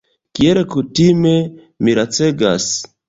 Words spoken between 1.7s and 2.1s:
mi